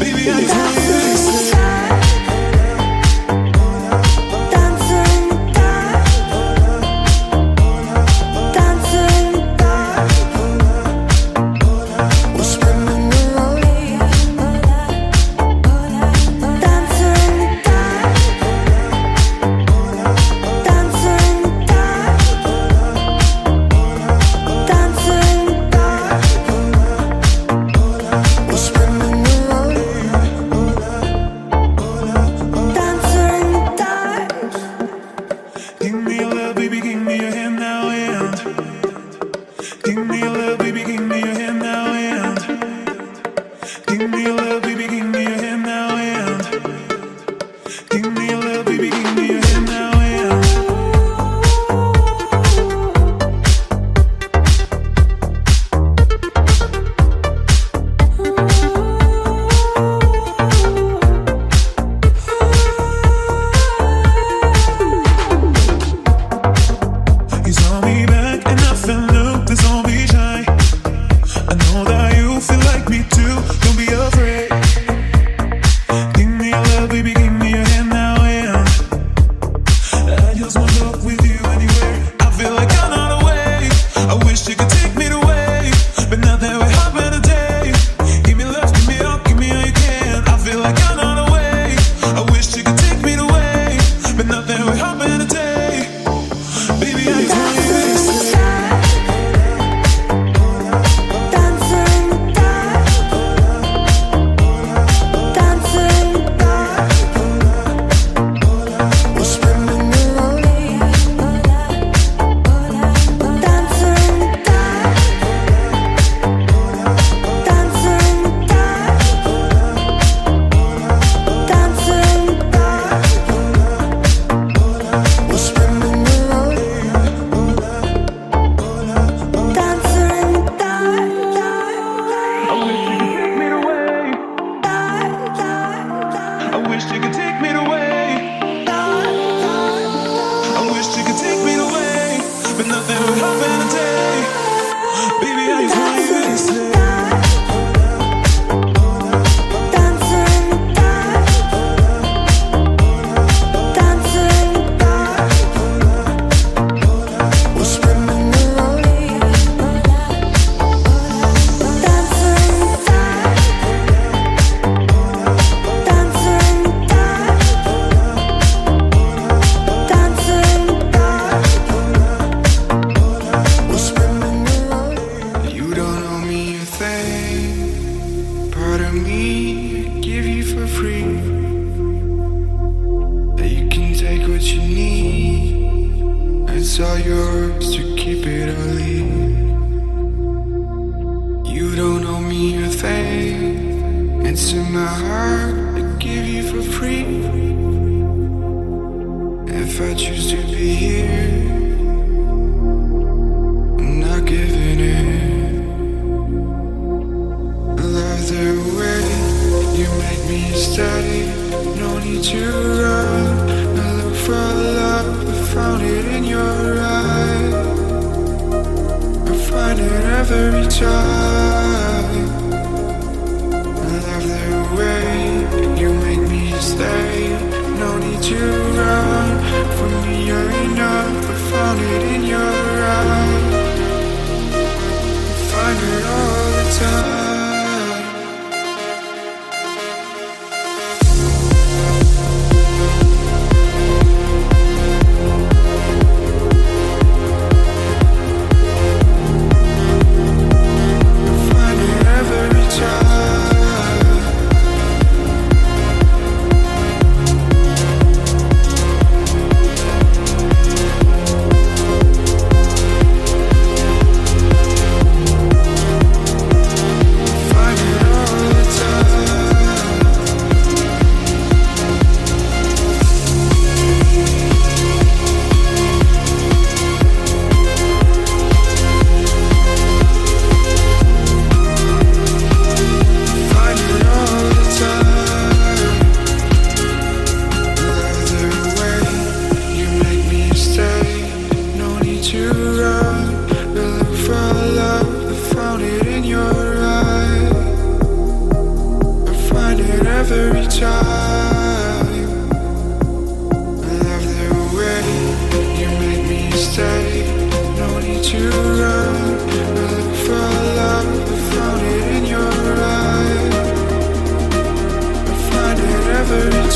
Baby, 0.00 0.30
I 0.30 0.44
tell 0.44 0.88
you. 0.88 0.93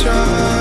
time. 0.04 0.57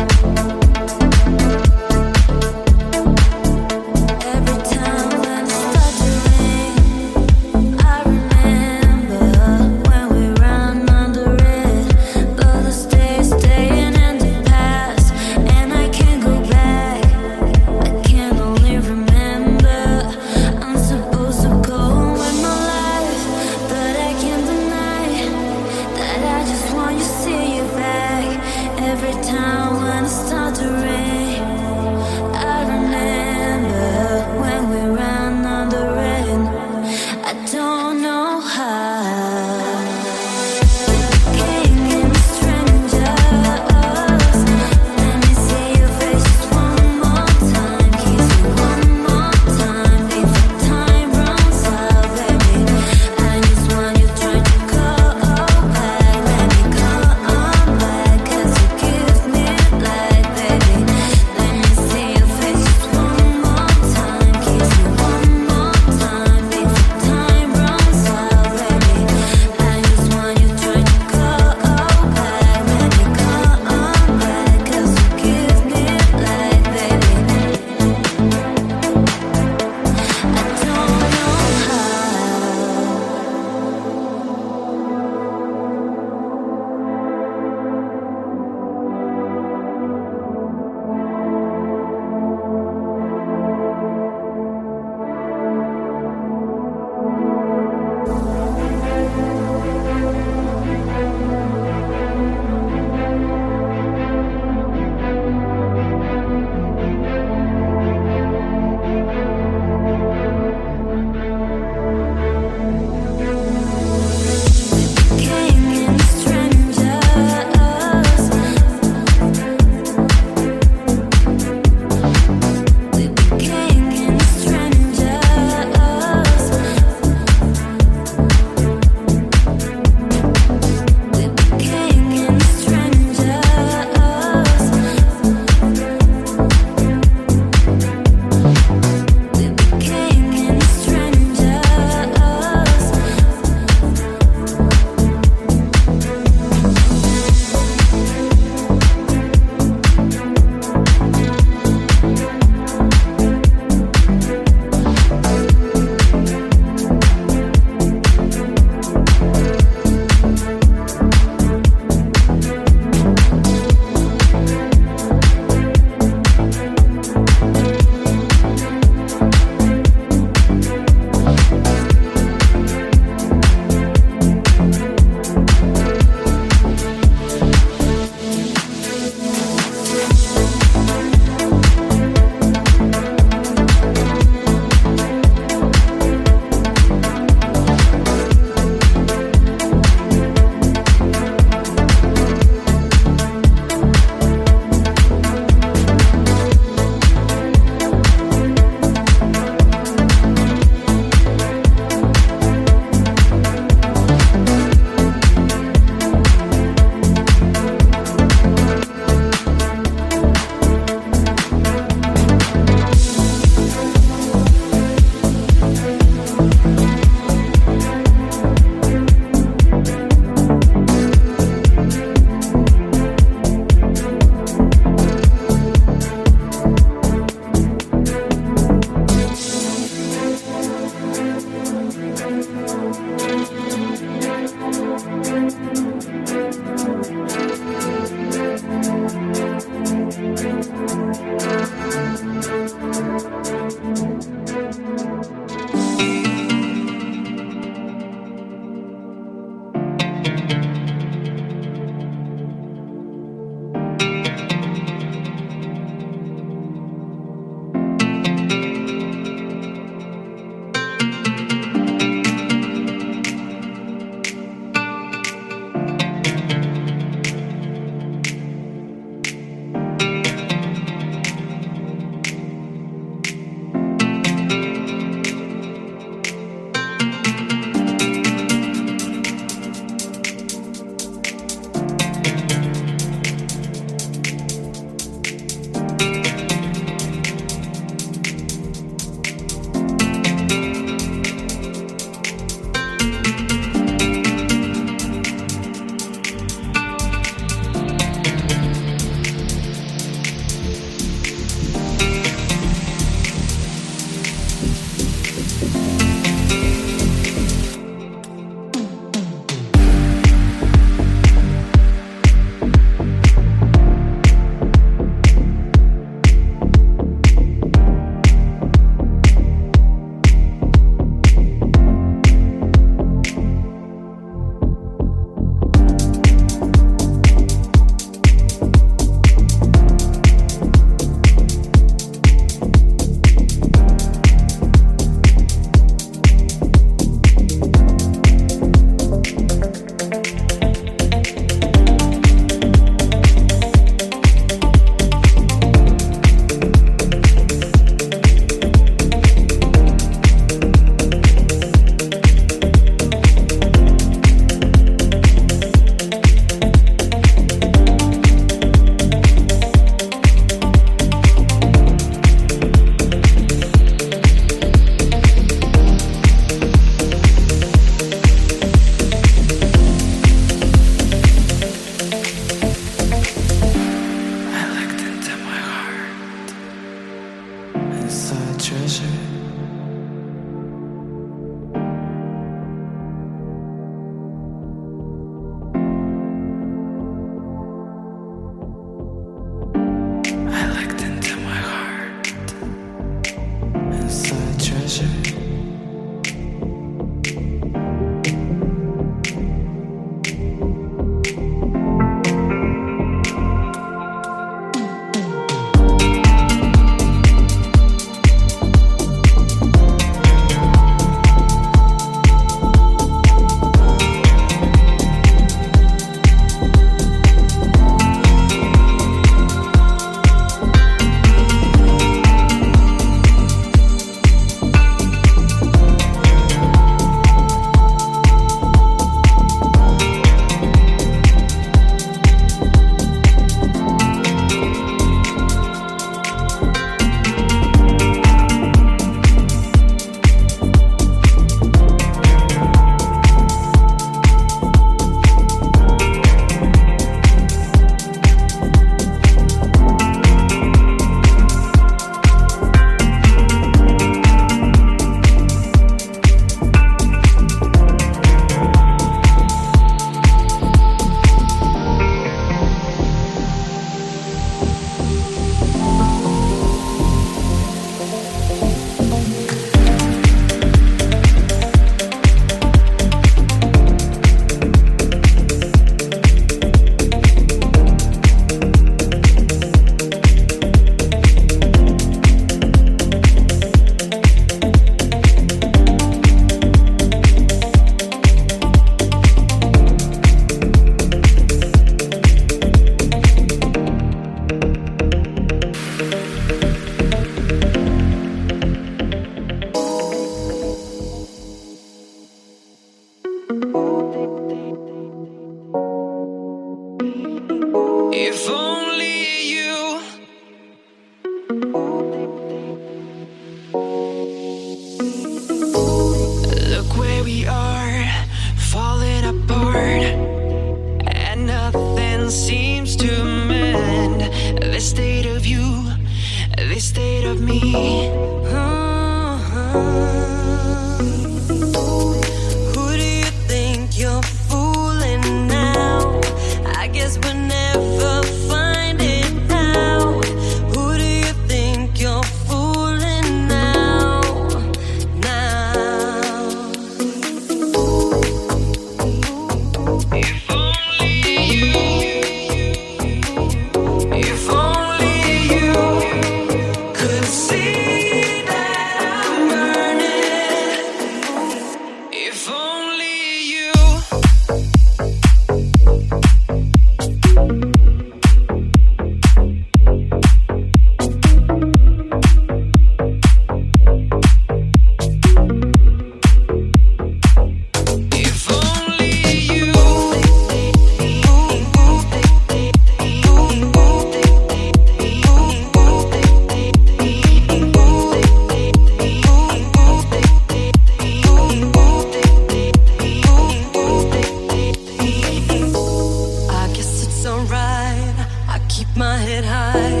keep 598.80 598.96
my 598.96 599.18
head 599.18 599.44
high. 599.44 600.00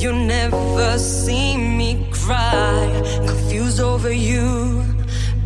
You 0.00 0.12
never 0.12 0.96
see 0.96 1.56
me 1.56 2.06
cry. 2.12 2.86
Confused 3.26 3.80
over 3.80 4.12
you, 4.12 4.84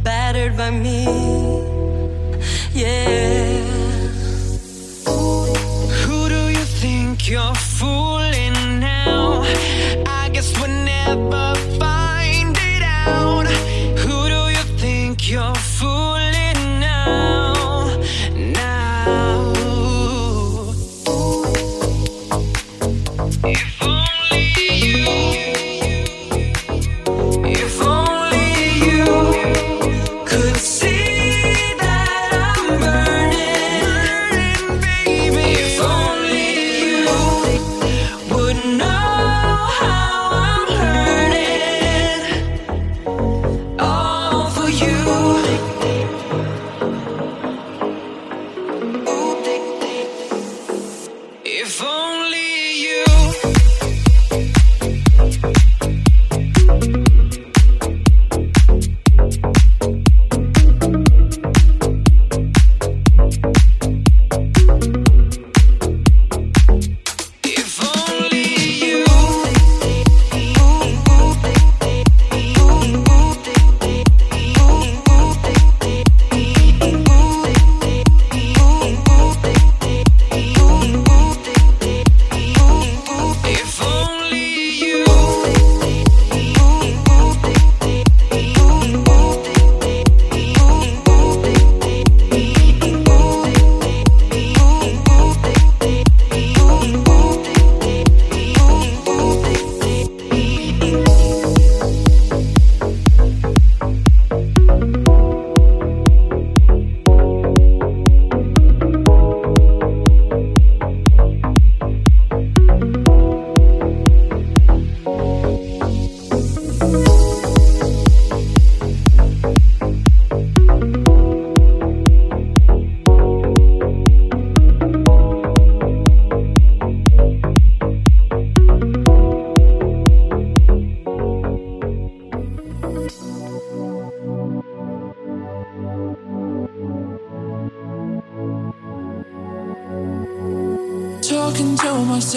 battered 0.02 0.54
by 0.54 0.70
me. 0.70 1.04
Yeah. 2.74 3.62
Who 6.04 6.28
do 6.34 6.42
you 6.56 6.64
think 6.82 7.30
you're 7.30 7.58
fooling 7.78 8.58
now? 8.80 9.42
I 10.20 10.28
guess 10.34 10.48
we're 10.60 10.76
never. 10.84 11.51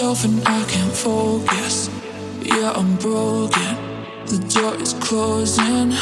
myself 0.06 0.24
and 0.24 0.46
I 0.46 0.64
can't 0.70 0.92
focus. 0.92 1.90
Yeah, 2.42 2.72
I'm 2.76 2.96
broken. 2.96 3.76
The 4.26 4.38
door 4.54 4.74
is 4.80 4.92
closing. 4.94 5.94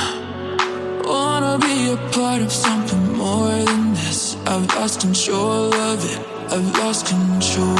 Wanna 1.05 1.59
be 1.59 1.91
a 1.91 1.97
part 2.13 2.43
of 2.43 2.53
something 2.53 3.17
more 3.17 3.65
than 3.65 3.95
this. 3.95 4.37
I've 4.47 4.67
lost 4.75 5.01
control 5.01 5.73
of 5.75 6.05
it. 6.05 6.19
I've 6.53 6.71
lost 6.79 7.07
control. 7.07 7.79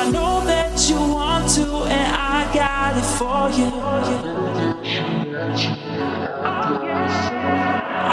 I 0.00 0.10
know 0.10 0.44
that 0.44 0.88
you 0.88 0.96
want 0.96 1.48
to, 1.56 1.66
and 1.96 2.08
I 2.36 2.44
got 2.52 2.96
it 3.00 3.08
for 3.18 3.50
you. 3.58 3.70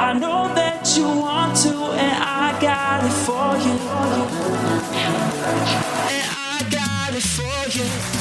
I 0.07 0.13
know 0.22 0.53
that 0.55 0.97
you 0.97 1.07
want 1.26 1.55
to, 1.63 1.74
and 2.05 2.17
I 2.24 2.59
got 2.61 3.03
it 3.03 3.15
for 3.26 3.57
you 3.65 3.78
yeah. 7.74 8.20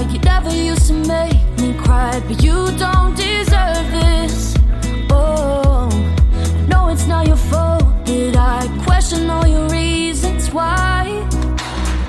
You 0.00 0.20
never 0.20 0.54
used 0.54 0.86
to 0.86 0.94
make 0.94 1.42
me 1.58 1.74
cry, 1.74 2.22
but 2.26 2.42
you 2.42 2.70
don't 2.78 3.16
deserve 3.16 3.86
this. 3.90 4.54
Oh, 5.10 5.88
no, 6.68 6.88
it's 6.88 7.06
not 7.06 7.26
your 7.26 7.36
fault 7.36 7.84
that 8.06 8.36
I 8.36 8.84
question 8.84 9.28
all 9.28 9.46
your 9.46 9.68
reasons 9.68 10.52
why. 10.52 11.26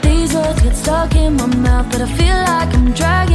These 0.03 0.33
words 0.35 0.61
get 0.61 0.75
stuck 0.75 1.15
in 1.15 1.35
my 1.35 1.47
mouth, 1.47 1.87
but 1.91 2.01
I 2.01 2.07
feel 2.17 2.37
like 2.53 2.73
I'm 2.75 2.93
dragging. 2.93 3.28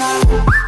Me 0.00 0.59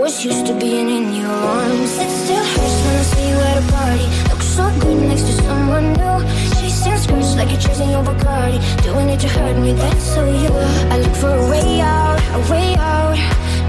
was 0.00 0.24
used 0.24 0.46
to 0.46 0.54
being 0.54 0.88
in 0.88 1.14
your 1.14 1.28
arms. 1.28 1.92
It 1.98 2.08
still 2.08 2.44
hurts 2.52 2.76
when 2.84 2.96
I 2.96 3.04
see 3.12 3.28
you 3.28 3.38
at 3.48 3.56
a 3.62 3.64
party. 3.70 4.06
Look 4.30 4.42
so 4.42 4.64
good 4.80 5.02
next 5.08 5.24
to 5.28 5.32
someone 5.42 5.92
new. 5.92 6.16
Chasing 6.58 6.96
skirts 6.96 7.36
like 7.36 7.50
you're 7.50 7.60
chasing 7.60 7.90
your 7.90 8.02
Bacardi. 8.02 8.58
Doing 8.82 9.10
it 9.10 9.20
to 9.20 9.28
hurt 9.28 9.56
me, 9.58 9.72
that's 9.74 10.04
so 10.14 10.24
you. 10.24 10.52
I 10.92 10.98
look 11.04 11.14
for 11.16 11.28
a 11.28 11.50
way 11.50 11.80
out, 11.82 12.18
a 12.38 12.40
way 12.50 12.74
out. 12.76 13.16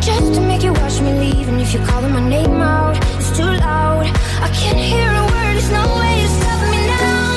Just 0.01 0.33
to 0.35 0.41
make 0.41 0.63
you 0.63 0.71
watch 0.71 1.01
me 1.01 1.11
leave. 1.19 1.49
And 1.49 1.59
if 1.59 1.73
you're 1.73 1.85
calling 1.85 2.13
my 2.13 2.23
name 2.27 2.61
out, 2.61 2.95
it's 3.17 3.35
too 3.37 3.51
loud. 3.67 4.05
I 4.45 4.49
can't 4.59 4.79
hear 4.91 5.09
a 5.11 5.23
word, 5.31 5.53
there's 5.55 5.71
no 5.79 5.85
way 5.99 6.13
to 6.23 6.29
stop 6.39 6.61
me 6.71 6.79
now. 6.95 7.27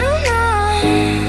No, 0.00 0.10
no. 0.28 1.27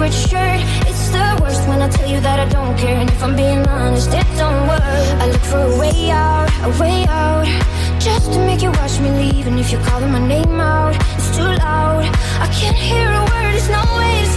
favorite 0.00 0.28
shirt. 0.30 0.60
It's 0.88 1.10
the 1.10 1.38
worst 1.42 1.68
when 1.68 1.82
I 1.82 1.88
tell 1.88 2.08
you 2.08 2.20
that 2.20 2.38
I 2.40 2.48
don't 2.48 2.76
care. 2.78 2.96
And 2.96 3.10
if 3.10 3.22
I'm 3.22 3.36
being 3.36 3.66
honest, 3.66 4.08
it 4.08 4.26
don't 4.36 4.68
work. 4.68 4.82
I 5.22 5.26
look 5.30 5.44
for 5.52 5.60
a 5.60 5.78
way 5.78 6.10
out, 6.10 6.48
a 6.64 6.70
way 6.80 7.04
out. 7.06 7.46
Just 8.00 8.32
to 8.32 8.38
make 8.46 8.62
you 8.62 8.70
watch 8.70 8.98
me 9.00 9.10
leave. 9.10 9.46
And 9.46 9.58
if 9.58 9.70
you're 9.70 9.84
calling 9.84 10.10
my 10.10 10.26
name 10.26 10.58
out, 10.60 10.94
it's 11.16 11.36
too 11.36 11.44
loud. 11.44 12.04
I 12.44 12.48
can't 12.58 12.76
hear 12.76 13.08
a 13.10 13.22
word, 13.30 13.54
it's 13.54 13.68
no 13.68 13.82
way 13.98 14.29